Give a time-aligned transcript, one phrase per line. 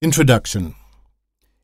[0.00, 0.76] Introduction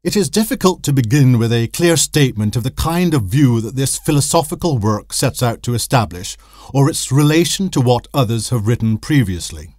[0.03, 3.77] It is difficult to begin with a clear statement of the kind of view that
[3.77, 6.37] this philosophical work sets out to establish,
[6.73, 9.77] or its relation to what others have written previously.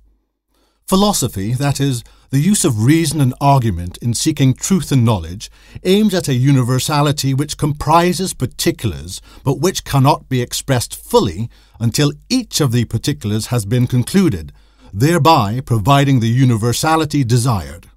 [0.88, 5.52] Philosophy, that is, the use of reason and argument in seeking truth and knowledge,
[5.84, 12.62] aims at a universality which comprises particulars, but which cannot be expressed fully until each
[12.62, 14.54] of the particulars has been concluded,
[14.94, 17.90] thereby providing the universality desired.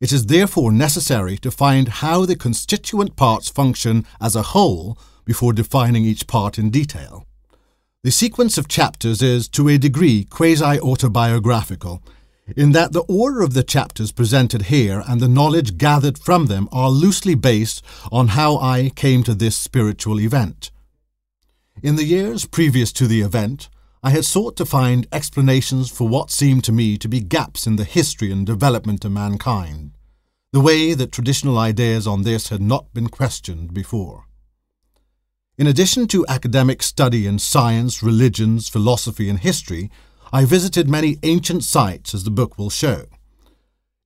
[0.00, 5.52] It is therefore necessary to find how the constituent parts function as a whole before
[5.52, 7.26] defining each part in detail.
[8.04, 12.00] The sequence of chapters is, to a degree, quasi autobiographical,
[12.56, 16.68] in that the order of the chapters presented here and the knowledge gathered from them
[16.70, 20.70] are loosely based on how I came to this spiritual event.
[21.82, 23.68] In the years previous to the event,
[24.02, 27.76] I had sought to find explanations for what seemed to me to be gaps in
[27.76, 29.90] the history and development of mankind,
[30.52, 34.24] the way that traditional ideas on this had not been questioned before.
[35.58, 39.90] In addition to academic study in science, religions, philosophy, and history,
[40.32, 43.06] I visited many ancient sites, as the book will show.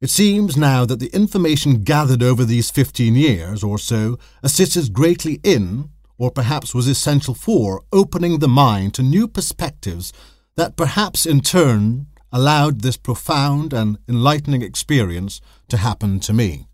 [0.01, 5.39] It seems now that the information gathered over these fifteen years or so assisted greatly
[5.45, 10.13] in, or perhaps was essential for, opening the mind to new perspectives
[10.57, 16.67] that perhaps in turn allowed this profound and enlightening experience to happen to me.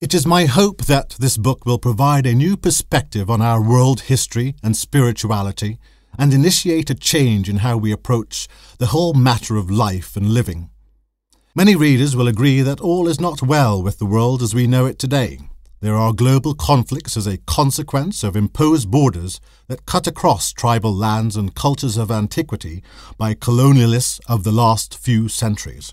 [0.00, 4.00] It is my hope that this book will provide a new perspective on our world
[4.02, 5.78] history and spirituality
[6.18, 10.70] and initiate a change in how we approach the whole matter of life and living.
[11.54, 14.86] Many readers will agree that all is not well with the world as we know
[14.86, 15.38] it today.
[15.82, 21.34] There are global conflicts as a consequence of imposed borders that cut across tribal lands
[21.34, 22.84] and cultures of antiquity
[23.18, 25.92] by colonialists of the last few centuries.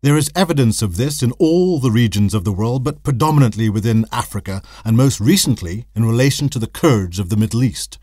[0.00, 4.06] There is evidence of this in all the regions of the world, but predominantly within
[4.10, 7.98] Africa, and most recently in relation to the Kurds of the Middle East.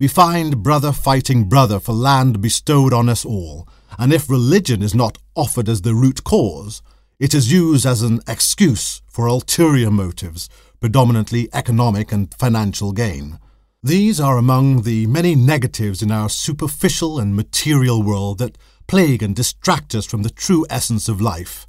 [0.00, 3.68] We find brother fighting brother for land bestowed on us all,
[3.98, 6.80] and if religion is not offered as the root cause,
[7.18, 10.48] it is used as an excuse for ulterior motives,
[10.80, 13.38] predominantly economic and financial gain.
[13.82, 19.34] These are among the many negatives in our superficial and material world that plague and
[19.34, 21.66] distract us from the true essence of life,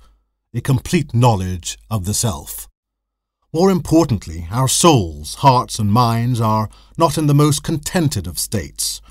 [0.53, 2.67] a complete knowledge of the self.
[3.51, 9.01] More importantly, our souls, hearts, and minds are not in the most contented of states.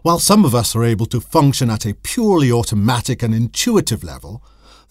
[0.00, 4.42] While some of us are able to function at a purely automatic and intuitive level,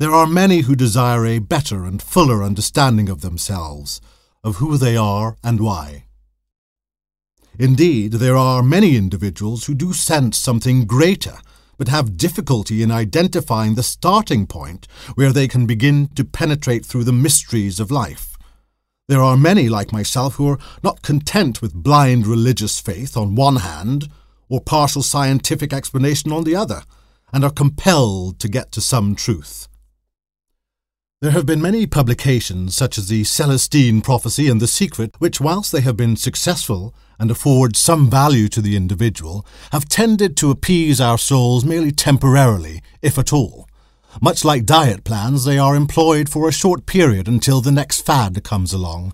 [0.01, 4.01] there are many who desire a better and fuller understanding of themselves,
[4.43, 6.05] of who they are and why.
[7.59, 11.37] Indeed, there are many individuals who do sense something greater,
[11.77, 17.03] but have difficulty in identifying the starting point where they can begin to penetrate through
[17.03, 18.35] the mysteries of life.
[19.07, 23.57] There are many like myself who are not content with blind religious faith on one
[23.57, 24.09] hand,
[24.49, 26.81] or partial scientific explanation on the other,
[27.31, 29.67] and are compelled to get to some truth.
[31.21, 35.71] There have been many publications, such as the Celestine Prophecy and The Secret, which, whilst
[35.71, 40.99] they have been successful and afford some value to the individual, have tended to appease
[40.99, 43.69] our souls merely temporarily, if at all.
[44.19, 48.43] Much like diet plans, they are employed for a short period until the next fad
[48.43, 49.13] comes along.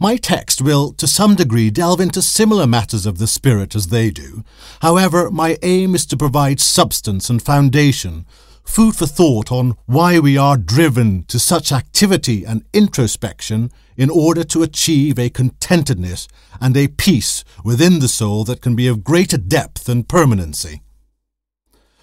[0.00, 4.10] My text will, to some degree, delve into similar matters of the spirit as they
[4.10, 4.42] do.
[4.82, 8.26] However, my aim is to provide substance and foundation
[8.64, 14.42] food for thought on why we are driven to such activity and introspection in order
[14.42, 16.26] to achieve a contentedness
[16.60, 20.82] and a peace within the soul that can be of greater depth and permanency.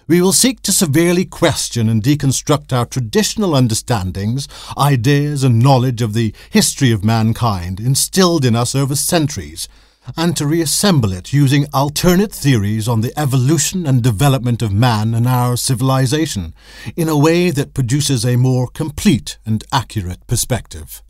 [0.08, 6.12] We will seek to severely question and deconstruct our traditional understandings, ideas, and knowledge of
[6.12, 9.68] the history of mankind instilled in us over centuries
[10.16, 15.26] and to reassemble it using alternate theories on the evolution and development of man and
[15.26, 16.54] our civilization
[16.96, 21.02] in a way that produces a more complete and accurate perspective.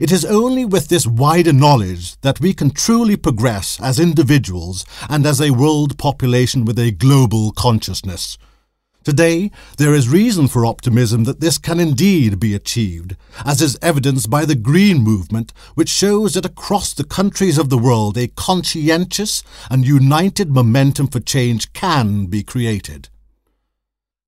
[0.00, 5.24] It is only with this wider knowledge that we can truly progress as individuals and
[5.24, 8.36] as a world population with a global consciousness.
[9.06, 13.14] Today, there is reason for optimism that this can indeed be achieved,
[13.44, 17.78] as is evidenced by the Green Movement, which shows that across the countries of the
[17.78, 23.08] world a conscientious and united momentum for change can be created.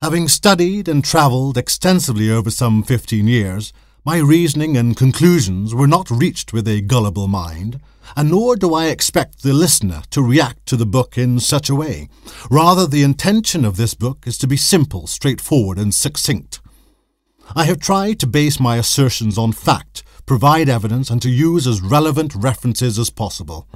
[0.01, 3.73] Having studied and travelled extensively over some fifteen years,
[4.09, 7.79] my reasoning and conclusions were not reached with a gullible mind,
[8.17, 11.75] and nor do I expect the listener to react to the book in such a
[11.75, 12.09] way.
[12.51, 16.59] Rather, the intention of this book is to be simple, straightforward, and succinct.
[17.55, 21.83] I have tried to base my assertions on fact, provide evidence, and to use as
[21.83, 23.69] relevant references as possible.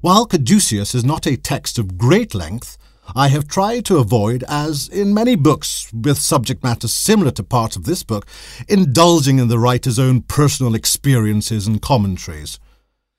[0.00, 2.78] While Caduceus is not a text of great length,
[3.14, 7.76] I have tried to avoid, as in many books with subject matter similar to parts
[7.76, 8.26] of this book,
[8.68, 12.58] indulging in the writer's own personal experiences and commentaries.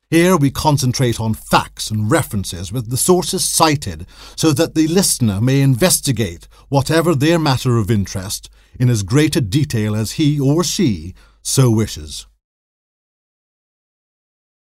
[0.09, 5.41] Here we concentrate on facts and references with the sources cited so that the listener
[5.41, 8.49] may investigate whatever their matter of interest
[8.79, 12.25] in as great a detail as he or she so wishes.